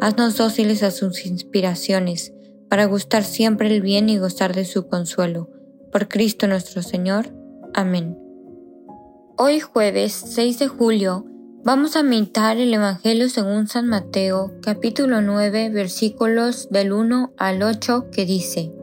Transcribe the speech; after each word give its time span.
Haznos 0.00 0.36
dóciles 0.36 0.82
a 0.82 0.90
sus 0.90 1.24
inspiraciones, 1.24 2.34
para 2.68 2.84
gustar 2.84 3.24
siempre 3.24 3.74
el 3.74 3.80
bien 3.80 4.10
y 4.10 4.18
gozar 4.18 4.54
de 4.54 4.66
su 4.66 4.88
consuelo. 4.88 5.48
Por 5.90 6.08
Cristo 6.08 6.46
nuestro 6.46 6.82
Señor. 6.82 7.32
Amén. 7.72 8.18
Hoy 9.38 9.60
jueves 9.60 10.12
6 10.12 10.58
de 10.58 10.68
julio 10.68 11.24
vamos 11.64 11.96
a 11.96 12.02
meditar 12.02 12.58
el 12.58 12.74
Evangelio 12.74 13.30
según 13.30 13.68
San 13.68 13.86
Mateo, 13.86 14.52
capítulo 14.60 15.22
9, 15.22 15.70
versículos 15.70 16.68
del 16.70 16.92
1 16.92 17.32
al 17.38 17.62
8, 17.62 18.10
que 18.12 18.26
dice, 18.26 18.74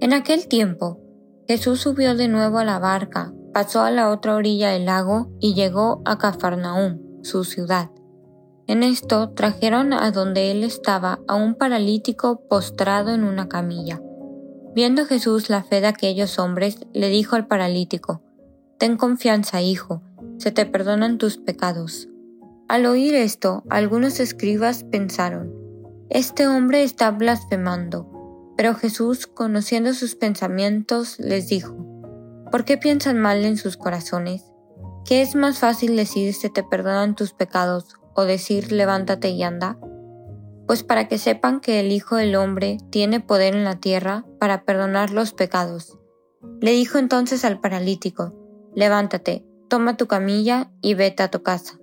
En 0.00 0.12
aquel 0.12 0.46
tiempo, 0.46 1.00
Jesús 1.48 1.80
subió 1.80 2.14
de 2.14 2.28
nuevo 2.28 2.58
a 2.58 2.64
la 2.64 2.78
barca, 2.78 3.34
pasó 3.52 3.82
a 3.82 3.90
la 3.90 4.10
otra 4.10 4.36
orilla 4.36 4.70
del 4.70 4.84
lago 4.84 5.32
y 5.40 5.54
llegó 5.54 6.00
a 6.04 6.16
Cafarnaúm, 6.16 7.22
su 7.22 7.42
ciudad. 7.42 7.90
En 8.68 8.84
esto 8.84 9.30
trajeron 9.30 9.92
a 9.92 10.12
donde 10.12 10.52
él 10.52 10.62
estaba 10.62 11.18
a 11.26 11.34
un 11.34 11.54
paralítico 11.56 12.46
postrado 12.48 13.12
en 13.12 13.24
una 13.24 13.48
camilla. 13.48 14.00
Viendo 14.74 15.04
Jesús 15.04 15.50
la 15.50 15.64
fe 15.64 15.80
de 15.80 15.88
aquellos 15.88 16.38
hombres, 16.38 16.86
le 16.92 17.08
dijo 17.08 17.34
al 17.34 17.46
paralítico, 17.46 18.22
Ten 18.78 18.96
confianza, 18.96 19.60
hijo, 19.60 20.02
se 20.38 20.52
te 20.52 20.64
perdonan 20.64 21.18
tus 21.18 21.38
pecados. 21.38 22.08
Al 22.68 22.86
oír 22.86 23.14
esto, 23.14 23.64
algunos 23.68 24.20
escribas 24.20 24.84
pensaron, 24.84 25.52
Este 26.08 26.46
hombre 26.46 26.84
está 26.84 27.10
blasfemando. 27.10 28.08
Pero 28.56 28.74
Jesús, 28.74 29.26
conociendo 29.26 29.92
sus 29.92 30.14
pensamientos, 30.14 31.18
les 31.18 31.48
dijo, 31.48 31.74
¿Por 32.50 32.64
qué 32.64 32.78
piensan 32.78 33.18
mal 33.18 33.44
en 33.44 33.56
sus 33.56 33.76
corazones? 33.76 34.44
¿Qué 35.04 35.20
es 35.20 35.34
más 35.34 35.58
fácil 35.58 35.96
decir 35.96 36.32
se 36.32 36.48
te 36.48 36.62
perdonan 36.62 37.16
tus 37.16 37.32
pecados 37.32 37.96
o 38.14 38.24
decir 38.24 38.72
levántate 38.72 39.30
y 39.30 39.42
anda? 39.42 39.78
Pues 40.66 40.82
para 40.82 41.08
que 41.08 41.18
sepan 41.18 41.60
que 41.60 41.80
el 41.80 41.92
Hijo 41.92 42.16
del 42.16 42.36
Hombre 42.36 42.78
tiene 42.90 43.20
poder 43.20 43.54
en 43.54 43.64
la 43.64 43.76
tierra 43.76 44.24
para 44.38 44.64
perdonar 44.64 45.10
los 45.10 45.32
pecados. 45.32 45.98
Le 46.60 46.72
dijo 46.72 46.98
entonces 46.98 47.44
al 47.44 47.60
paralítico, 47.60 48.32
levántate, 48.74 49.44
toma 49.68 49.96
tu 49.96 50.06
camilla 50.06 50.70
y 50.80 50.94
vete 50.94 51.22
a 51.22 51.30
tu 51.30 51.42
casa. 51.42 51.78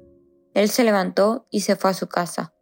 Él 0.53 0.69
se 0.69 0.83
levantó 0.83 1.45
y 1.51 1.61
se 1.61 1.75
fue 1.75 1.91
a 1.91 1.93
su 1.93 2.07
casa. 2.07 2.53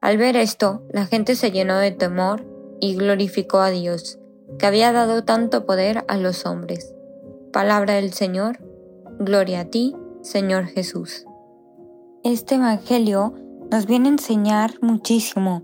Al 0.00 0.18
ver 0.18 0.36
esto, 0.36 0.82
la 0.92 1.06
gente 1.06 1.36
se 1.36 1.50
llenó 1.50 1.78
de 1.78 1.92
temor 1.92 2.46
y 2.80 2.96
glorificó 2.96 3.60
a 3.60 3.70
Dios, 3.70 4.18
que 4.58 4.66
había 4.66 4.92
dado 4.92 5.24
tanto 5.24 5.66
poder 5.66 6.04
a 6.08 6.16
los 6.16 6.46
hombres. 6.46 6.94
Palabra 7.52 7.94
del 7.94 8.12
Señor, 8.12 8.58
gloria 9.18 9.60
a 9.60 9.64
ti, 9.66 9.94
Señor 10.22 10.66
Jesús 10.66 11.26
este 12.32 12.56
Evangelio 12.56 13.34
nos 13.70 13.86
viene 13.86 14.08
a 14.08 14.12
enseñar 14.12 14.74
muchísimo, 14.82 15.62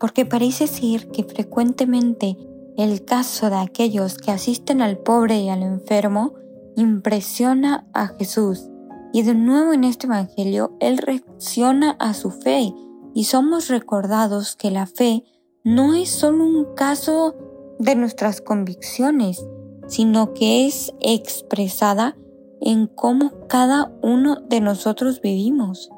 porque 0.00 0.26
parece 0.26 0.66
ser 0.66 1.08
que 1.12 1.22
frecuentemente 1.22 2.36
el 2.76 3.04
caso 3.04 3.48
de 3.48 3.56
aquellos 3.56 4.18
que 4.18 4.32
asisten 4.32 4.82
al 4.82 4.98
pobre 4.98 5.40
y 5.40 5.50
al 5.50 5.62
enfermo 5.62 6.34
impresiona 6.76 7.86
a 7.94 8.08
Jesús. 8.08 8.68
Y 9.12 9.22
de 9.22 9.34
nuevo 9.34 9.72
en 9.72 9.84
este 9.84 10.06
Evangelio, 10.06 10.76
Él 10.80 10.98
reacciona 10.98 11.92
a 12.00 12.12
su 12.12 12.32
fe 12.32 12.74
y 13.14 13.24
somos 13.24 13.68
recordados 13.68 14.56
que 14.56 14.72
la 14.72 14.86
fe 14.86 15.22
no 15.62 15.94
es 15.94 16.10
solo 16.10 16.44
un 16.44 16.74
caso 16.74 17.36
de 17.78 17.94
nuestras 17.94 18.40
convicciones, 18.40 19.46
sino 19.86 20.34
que 20.34 20.66
es 20.66 20.92
expresada 21.00 22.16
en 22.60 22.88
cómo 22.88 23.46
cada 23.46 23.92
uno 24.02 24.40
de 24.40 24.60
nosotros 24.60 25.20
vivimos 25.20 25.88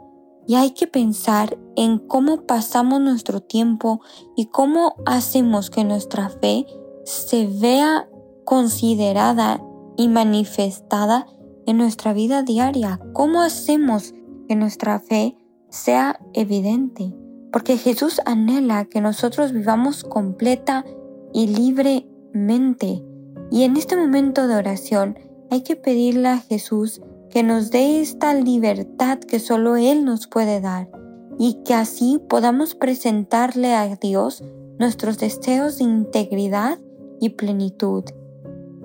y 0.46 0.56
hay 0.56 0.72
que 0.72 0.86
pensar 0.86 1.58
en 1.76 1.98
cómo 1.98 2.46
pasamos 2.46 3.00
nuestro 3.00 3.40
tiempo 3.40 4.00
y 4.36 4.46
cómo 4.46 4.96
hacemos 5.06 5.70
que 5.70 5.84
nuestra 5.84 6.28
fe 6.28 6.66
se 7.04 7.46
vea 7.46 8.08
considerada 8.44 9.62
y 9.96 10.08
manifestada 10.08 11.26
en 11.66 11.76
nuestra 11.76 12.12
vida 12.12 12.42
diaria. 12.42 13.00
¿Cómo 13.12 13.42
hacemos 13.42 14.14
que 14.48 14.56
nuestra 14.56 14.98
fe 14.98 15.36
sea 15.68 16.18
evidente? 16.34 17.14
Porque 17.52 17.76
Jesús 17.76 18.20
anhela 18.24 18.86
que 18.86 19.00
nosotros 19.00 19.52
vivamos 19.52 20.04
completa 20.04 20.84
y 21.32 21.48
libremente. 21.48 23.04
Y 23.50 23.64
en 23.64 23.76
este 23.76 23.96
momento 23.96 24.48
de 24.48 24.56
oración 24.56 25.18
hay 25.50 25.62
que 25.62 25.76
pedirle 25.76 26.28
a 26.28 26.38
Jesús 26.38 27.02
que 27.32 27.42
nos 27.42 27.70
dé 27.70 28.00
esta 28.02 28.34
libertad 28.34 29.18
que 29.18 29.40
solo 29.40 29.76
Él 29.76 30.04
nos 30.04 30.26
puede 30.26 30.60
dar 30.60 30.90
y 31.38 31.62
que 31.64 31.72
así 31.72 32.20
podamos 32.28 32.74
presentarle 32.74 33.74
a 33.74 33.96
Dios 33.96 34.44
nuestros 34.78 35.18
deseos 35.18 35.78
de 35.78 35.84
integridad 35.84 36.78
y 37.20 37.30
plenitud. 37.30 38.04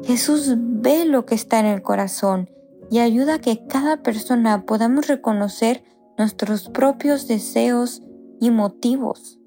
Jesús 0.03 0.55
ve 0.57 1.05
lo 1.05 1.25
que 1.25 1.35
está 1.35 1.59
en 1.59 1.65
el 1.65 1.81
corazón 1.81 2.49
y 2.89 2.99
ayuda 2.99 3.35
a 3.35 3.39
que 3.39 3.67
cada 3.67 4.01
persona 4.01 4.65
podamos 4.65 5.07
reconocer 5.07 5.83
nuestros 6.17 6.69
propios 6.69 7.27
deseos 7.27 8.01
y 8.39 8.49
motivos. 8.51 9.39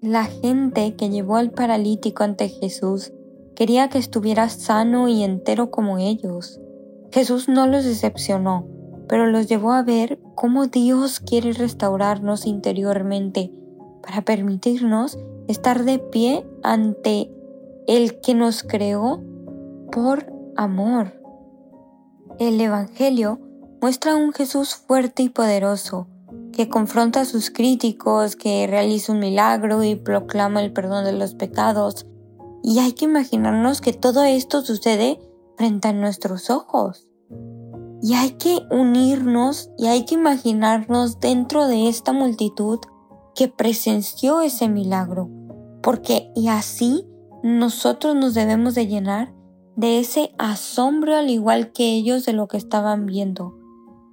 La 0.00 0.24
gente 0.24 0.96
que 0.96 1.10
llevó 1.10 1.36
al 1.36 1.50
paralítico 1.50 2.24
ante 2.24 2.48
Jesús 2.48 3.12
quería 3.54 3.90
que 3.90 3.98
estuviera 3.98 4.48
sano 4.48 5.08
y 5.08 5.24
entero 5.24 5.70
como 5.70 5.98
ellos. 5.98 6.58
Jesús 7.12 7.48
no 7.48 7.66
los 7.66 7.84
decepcionó, 7.84 8.66
pero 9.08 9.26
los 9.26 9.48
llevó 9.48 9.72
a 9.72 9.82
ver 9.82 10.20
cómo 10.36 10.66
Dios 10.66 11.18
quiere 11.20 11.52
restaurarnos 11.52 12.46
interiormente 12.46 13.52
para 14.02 14.22
permitirnos 14.22 15.18
estar 15.48 15.84
de 15.84 15.98
pie 15.98 16.46
ante 16.62 17.30
el 17.88 18.20
que 18.20 18.34
nos 18.34 18.62
creó 18.62 19.22
por 19.90 20.32
amor. 20.56 21.20
El 22.38 22.60
Evangelio 22.60 23.40
muestra 23.80 24.12
a 24.12 24.16
un 24.16 24.32
Jesús 24.32 24.76
fuerte 24.76 25.24
y 25.24 25.28
poderoso, 25.28 26.06
que 26.52 26.68
confronta 26.68 27.22
a 27.22 27.24
sus 27.24 27.50
críticos, 27.50 28.36
que 28.36 28.66
realiza 28.66 29.12
un 29.12 29.18
milagro 29.18 29.82
y 29.82 29.96
proclama 29.96 30.62
el 30.62 30.72
perdón 30.72 31.04
de 31.04 31.12
los 31.12 31.34
pecados. 31.34 32.06
Y 32.62 32.78
hay 32.78 32.92
que 32.92 33.06
imaginarnos 33.06 33.80
que 33.80 33.92
todo 33.92 34.22
esto 34.22 34.62
sucede 34.62 35.18
frente 35.60 35.88
a 35.88 35.92
nuestros 35.92 36.48
ojos. 36.48 37.06
Y 38.00 38.14
hay 38.14 38.30
que 38.30 38.60
unirnos 38.70 39.70
y 39.76 39.88
hay 39.88 40.06
que 40.06 40.14
imaginarnos 40.14 41.20
dentro 41.20 41.66
de 41.66 41.86
esta 41.88 42.14
multitud 42.14 42.78
que 43.34 43.48
presenció 43.48 44.40
ese 44.40 44.70
milagro, 44.70 45.28
porque 45.82 46.32
y 46.34 46.48
así 46.48 47.06
nosotros 47.42 48.16
nos 48.16 48.32
debemos 48.32 48.74
de 48.74 48.86
llenar 48.86 49.34
de 49.76 50.00
ese 50.00 50.32
asombro 50.38 51.14
al 51.14 51.28
igual 51.28 51.72
que 51.72 51.92
ellos 51.92 52.24
de 52.24 52.32
lo 52.32 52.48
que 52.48 52.56
estaban 52.56 53.04
viendo. 53.04 53.54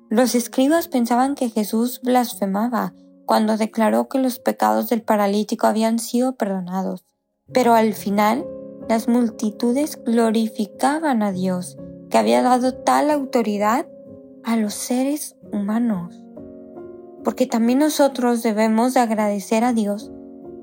Los 0.10 0.36
escribas 0.36 0.90
pensaban 0.90 1.34
que 1.34 1.50
Jesús 1.50 2.02
blasfemaba 2.04 2.94
cuando 3.26 3.56
declaró 3.56 4.10
que 4.10 4.20
los 4.20 4.40
pecados 4.40 4.90
del 4.90 5.02
paralítico 5.02 5.66
habían 5.66 6.00
sido 6.00 6.36
perdonados, 6.36 7.06
pero 7.54 7.74
al 7.74 7.94
final 7.94 8.46
las 8.88 9.08
multitudes 9.08 10.02
glorificaban 10.04 11.22
a 11.24 11.32
Dios, 11.32 11.78
que 12.10 12.18
había 12.18 12.42
dado 12.42 12.74
tal 12.74 13.12
autoridad 13.12 13.88
a 14.44 14.56
los 14.56 14.74
seres 14.74 15.36
humanos. 15.52 16.24
Porque 17.24 17.46
también 17.46 17.80
nosotros 17.80 18.44
debemos 18.44 18.94
de 18.94 19.02
agradecer 19.02 19.64
a 19.64 19.74
Dios 19.74 20.12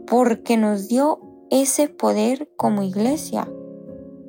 porque 0.06 0.56
nos 0.56 0.88
dio 0.88 1.20
ese 1.50 1.88
poder 1.88 2.50
como 2.56 2.82
iglesia 2.82 3.48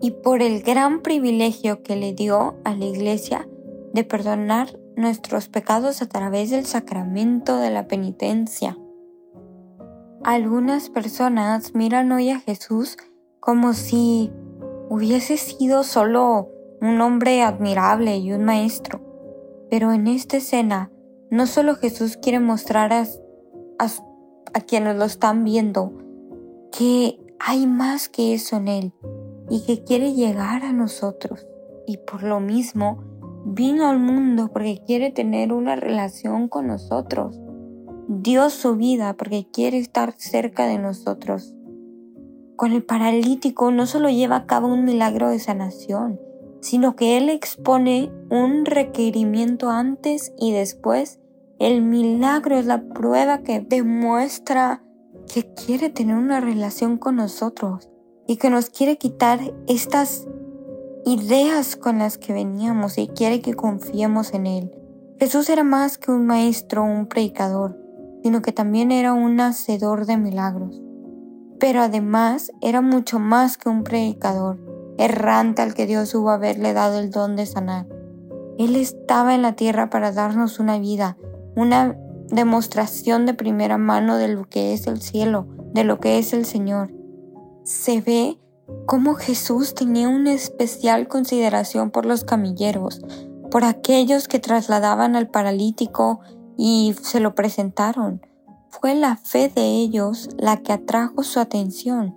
y 0.02 0.12
por 0.12 0.42
el 0.42 0.62
gran 0.62 1.02
privilegio 1.02 1.82
que 1.84 1.96
le 1.96 2.14
dio 2.14 2.56
a 2.64 2.76
la 2.76 2.86
iglesia 2.86 3.48
de 3.94 4.04
perdonar 4.04 4.78
nuestros 4.96 5.48
pecados 5.48 6.02
a 6.02 6.08
través 6.08 6.50
del 6.50 6.66
sacramento 6.66 7.58
de 7.58 7.72
la 7.72 7.88
penitencia. 7.88 8.78
Algunas 10.24 10.90
personas 10.90 11.76
miran 11.76 12.12
hoy 12.12 12.30
a 12.32 12.40
Jesús 12.40 12.98
como 13.46 13.74
si 13.74 14.32
hubiese 14.90 15.38
sido 15.38 15.84
solo 15.84 16.50
un 16.82 17.00
hombre 17.00 17.44
admirable 17.44 18.18
y 18.18 18.34
un 18.34 18.44
maestro. 18.44 19.02
Pero 19.70 19.92
en 19.92 20.08
esta 20.08 20.38
escena, 20.38 20.92
no 21.30 21.46
solo 21.46 21.76
Jesús 21.76 22.18
quiere 22.18 22.40
mostrar 22.40 22.92
a, 22.92 23.06
a 23.80 24.62
quienes 24.62 24.96
lo 24.98 25.06
están 25.06 25.44
viendo 25.44 25.94
que 26.78 27.20
hay 27.40 27.68
más 27.68 28.10
que 28.10 28.34
eso 28.34 28.58
en 28.58 28.68
Él 28.68 28.94
y 29.50 29.62
que 29.62 29.84
quiere 29.84 30.14
llegar 30.14 30.64
a 30.64 30.74
nosotros. 30.74 31.48
Y 31.86 31.98
por 31.98 32.24
lo 32.24 32.40
mismo 32.40 33.04
vino 33.46 33.88
al 33.88 34.00
mundo 34.00 34.50
porque 34.52 34.82
quiere 34.86 35.12
tener 35.12 35.54
una 35.54 35.76
relación 35.76 36.48
con 36.48 36.68
nosotros. 36.68 37.40
Dio 38.08 38.50
su 38.50 38.76
vida 38.76 39.14
porque 39.14 39.48
quiere 39.52 39.78
estar 39.78 40.16
cerca 40.18 40.66
de 40.66 40.80
nosotros. 40.80 41.55
Con 42.56 42.72
el 42.72 42.84
paralítico 42.84 43.72
no 43.72 43.86
solo 43.86 44.10
lleva 44.10 44.38
a 44.38 44.46
cabo 44.46 44.68
un 44.68 44.86
milagro 44.86 45.30
de 45.30 45.40
sanación, 45.40 46.22
sino 46.62 46.96
que 46.96 47.18
Él 47.18 47.30
expone 47.30 48.12
un 48.30 48.66
requerimiento 48.66 49.70
antes 49.70 50.34
y 50.40 50.54
después. 50.54 51.20
El 51.60 51.82
milagro 51.82 52.58
es 52.58 52.66
la 52.66 52.82
prueba 52.82 53.40
que 53.40 53.60
demuestra 53.60 54.82
que 55.34 55.54
quiere 55.54 55.90
tener 55.90 56.16
una 56.16 56.40
relación 56.40 56.98
con 56.98 57.18
nosotros 57.18 57.90
y 58.26 58.38
que 58.38 58.50
nos 58.50 58.70
quiere 58.70 58.98
quitar 58.98 59.40
estas 59.68 60.26
ideas 61.06 61.76
con 61.76 62.00
las 62.00 62.18
que 62.18 62.34
veníamos 62.34 62.98
y 62.98 63.08
quiere 63.08 63.42
que 63.42 63.54
confiemos 63.54 64.34
en 64.34 64.48
Él. 64.48 64.72
Jesús 65.20 65.50
era 65.50 65.64
más 65.64 65.98
que 65.98 66.12
un 66.12 66.26
maestro 66.26 66.84
un 66.84 67.08
predicador, 67.08 67.78
sino 68.24 68.42
que 68.42 68.52
también 68.52 68.92
era 68.92 69.14
un 69.14 69.40
hacedor 69.40 70.06
de 70.06 70.18
milagros. 70.18 70.85
Pero 71.60 71.82
además 71.82 72.52
era 72.62 72.82
mucho 72.82 73.20
más 73.20 73.58
que 73.58 73.70
un 73.70 73.84
predicador, 73.84 74.60
errante 74.98 75.62
al 75.62 75.74
que 75.74 75.86
Dios 75.86 76.14
hubo 76.16 76.30
haberle 76.30 76.74
dado 76.74 77.00
el 77.00 77.12
don 77.12 77.36
de 77.36 77.46
sanar. 77.46 77.88
Él 78.58 78.76
estaba 78.76 79.36
en 79.36 79.42
la 79.42 79.54
tierra 79.54 79.90
para 79.90 80.12
darnos 80.12 80.60
una 80.60 80.80
vida, 80.80 81.18
una 81.56 81.98
demostración 82.30 83.26
de 83.26 83.34
primera 83.34 83.78
mano 83.78 84.18
de 84.18 84.30
lo 84.30 84.48
que 84.48 84.74
es 84.74 84.88
el 84.88 85.02
cielo, 85.02 85.48
de 85.74 85.84
lo 85.84 86.00
que 86.00 86.18
es 86.18 86.34
el 86.34 86.46
Señor. 86.46 86.94
Se 87.64 88.02
ve 88.02 88.40
cómo 88.86 89.16
Jesús 89.16 89.76
tenía 89.76 90.10
una 90.10 90.34
especial 90.34 91.08
consideración 91.08 91.92
por 91.92 92.06
los 92.06 92.24
camilleros, 92.24 93.02
por 93.52 93.64
aquellos 93.64 94.28
que 94.28 94.40
trasladaban 94.40 95.16
al 95.16 95.30
paralítico 95.30 96.20
y 96.58 96.96
se 97.02 97.20
lo 97.20 97.36
presentaron. 97.36 98.22
Fue 98.80 98.96
la 98.96 99.16
fe 99.16 99.50
de 99.50 99.64
ellos 99.64 100.30
la 100.38 100.58
que 100.58 100.74
atrajo 100.74 101.24
su 101.24 101.40
atención. 101.40 102.16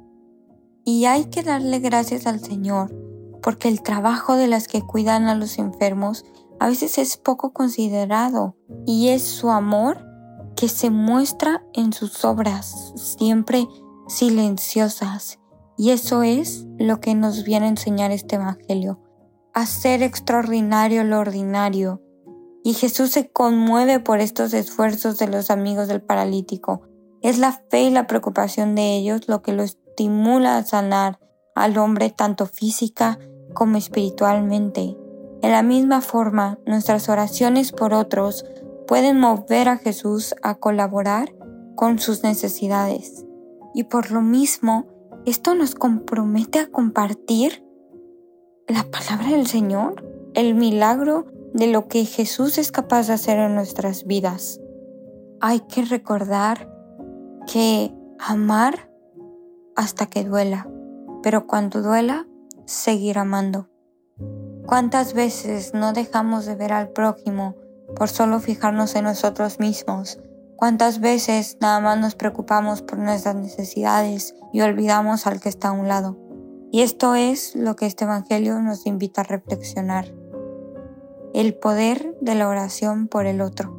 Y 0.84 1.04
hay 1.04 1.26
que 1.26 1.42
darle 1.42 1.78
gracias 1.78 2.26
al 2.26 2.40
Señor, 2.40 2.94
porque 3.42 3.68
el 3.68 3.82
trabajo 3.82 4.34
de 4.34 4.48
las 4.48 4.66
que 4.66 4.82
cuidan 4.82 5.26
a 5.26 5.34
los 5.34 5.58
enfermos 5.58 6.24
a 6.58 6.68
veces 6.68 6.98
es 6.98 7.16
poco 7.16 7.52
considerado 7.52 8.56
y 8.86 9.08
es 9.08 9.22
su 9.22 9.50
amor 9.50 10.04
que 10.56 10.68
se 10.68 10.90
muestra 10.90 11.62
en 11.74 11.92
sus 11.92 12.24
obras, 12.24 12.92
siempre 12.96 13.68
silenciosas. 14.08 15.38
Y 15.76 15.90
eso 15.90 16.22
es 16.22 16.66
lo 16.78 17.00
que 17.00 17.14
nos 17.14 17.44
viene 17.44 17.66
a 17.66 17.70
enseñar 17.70 18.10
este 18.10 18.36
Evangelio, 18.36 19.00
hacer 19.54 20.02
extraordinario 20.02 21.04
lo 21.04 21.20
ordinario. 21.20 22.02
Y 22.68 22.74
Jesús 22.74 23.12
se 23.12 23.30
conmueve 23.30 23.98
por 23.98 24.20
estos 24.20 24.52
esfuerzos 24.52 25.16
de 25.16 25.26
los 25.26 25.50
amigos 25.50 25.88
del 25.88 26.02
paralítico. 26.02 26.82
Es 27.22 27.38
la 27.38 27.52
fe 27.70 27.84
y 27.84 27.90
la 27.90 28.06
preocupación 28.06 28.74
de 28.74 28.94
ellos 28.94 29.26
lo 29.26 29.40
que 29.40 29.54
lo 29.54 29.62
estimula 29.62 30.58
a 30.58 30.64
sanar 30.64 31.18
al 31.54 31.78
hombre 31.78 32.10
tanto 32.10 32.44
física 32.44 33.18
como 33.54 33.78
espiritualmente. 33.78 34.98
En 35.40 35.50
la 35.50 35.62
misma 35.62 36.02
forma, 36.02 36.58
nuestras 36.66 37.08
oraciones 37.08 37.72
por 37.72 37.94
otros 37.94 38.44
pueden 38.86 39.18
mover 39.18 39.70
a 39.70 39.78
Jesús 39.78 40.34
a 40.42 40.56
colaborar 40.56 41.34
con 41.74 41.98
sus 41.98 42.22
necesidades. 42.22 43.24
Y 43.72 43.84
por 43.84 44.10
lo 44.10 44.20
mismo, 44.20 44.86
esto 45.24 45.54
nos 45.54 45.74
compromete 45.74 46.58
a 46.58 46.70
compartir 46.70 47.64
la 48.66 48.84
palabra 48.90 49.30
del 49.30 49.46
Señor, 49.46 50.04
el 50.34 50.54
milagro 50.54 51.37
de 51.54 51.66
lo 51.66 51.88
que 51.88 52.04
Jesús 52.04 52.58
es 52.58 52.72
capaz 52.72 53.06
de 53.06 53.14
hacer 53.14 53.38
en 53.38 53.54
nuestras 53.54 54.04
vidas. 54.04 54.60
Hay 55.40 55.60
que 55.60 55.84
recordar 55.84 56.70
que 57.52 57.94
amar 58.18 58.90
hasta 59.76 60.06
que 60.06 60.24
duela, 60.24 60.68
pero 61.22 61.46
cuando 61.46 61.82
duela, 61.82 62.26
seguir 62.66 63.18
amando. 63.18 63.68
¿Cuántas 64.66 65.14
veces 65.14 65.72
no 65.72 65.92
dejamos 65.92 66.44
de 66.44 66.54
ver 66.54 66.72
al 66.72 66.90
prójimo 66.90 67.56
por 67.96 68.08
solo 68.08 68.40
fijarnos 68.40 68.94
en 68.96 69.04
nosotros 69.04 69.58
mismos? 69.60 70.20
¿Cuántas 70.56 71.00
veces 71.00 71.56
nada 71.60 71.80
más 71.80 71.98
nos 71.98 72.16
preocupamos 72.16 72.82
por 72.82 72.98
nuestras 72.98 73.36
necesidades 73.36 74.34
y 74.52 74.60
olvidamos 74.60 75.26
al 75.26 75.40
que 75.40 75.48
está 75.48 75.68
a 75.68 75.72
un 75.72 75.88
lado? 75.88 76.18
Y 76.70 76.82
esto 76.82 77.14
es 77.14 77.54
lo 77.54 77.76
que 77.76 77.86
este 77.86 78.04
Evangelio 78.04 78.60
nos 78.60 78.84
invita 78.84 79.22
a 79.22 79.24
reflexionar. 79.24 80.17
El 81.34 81.54
poder 81.54 82.14
de 82.20 82.34
la 82.34 82.48
oración 82.48 83.08
por 83.08 83.26
el 83.26 83.40
otro. 83.40 83.78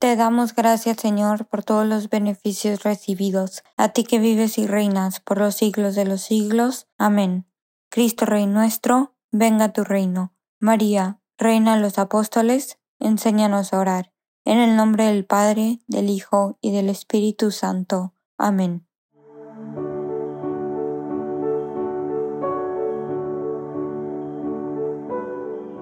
Te 0.00 0.16
damos 0.16 0.54
gracias, 0.54 0.96
Señor, 0.96 1.44
por 1.44 1.62
todos 1.62 1.86
los 1.86 2.08
beneficios 2.08 2.82
recibidos, 2.84 3.62
a 3.76 3.90
ti 3.90 4.02
que 4.02 4.18
vives 4.18 4.56
y 4.56 4.66
reinas 4.66 5.20
por 5.20 5.38
los 5.38 5.56
siglos 5.56 5.94
de 5.94 6.06
los 6.06 6.22
siglos. 6.22 6.88
Amén. 6.96 7.46
Cristo 7.90 8.24
Rey 8.24 8.46
nuestro, 8.46 9.14
venga 9.30 9.72
tu 9.72 9.84
reino. 9.84 10.32
María, 10.58 11.20
Reina 11.38 11.76
de 11.76 11.80
los 11.80 11.98
Apóstoles, 11.98 12.78
enséñanos 12.98 13.72
a 13.72 13.78
orar. 13.78 14.12
En 14.44 14.58
el 14.58 14.76
nombre 14.76 15.04
del 15.04 15.24
Padre, 15.24 15.80
del 15.86 16.10
Hijo 16.10 16.58
y 16.60 16.72
del 16.72 16.88
Espíritu 16.88 17.50
Santo. 17.50 18.14
Amén. 18.36 18.86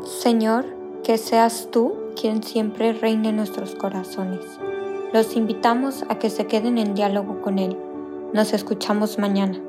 Señor, 0.05 0.67
que 1.03 1.19
seas 1.19 1.69
tú 1.71 1.95
quien 2.21 2.43
siempre 2.43 2.93
reine 2.93 3.31
en 3.31 3.37
nuestros 3.37 3.75
corazones. 3.75 4.45
Los 5.13 5.37
invitamos 5.37 6.05
a 6.09 6.19
que 6.19 6.31
se 6.31 6.47
queden 6.47 6.79
en 6.79 6.95
diálogo 6.95 7.41
con 7.41 7.59
Él. 7.59 7.79
Nos 8.33 8.53
escuchamos 8.53 9.19
mañana. 9.19 9.61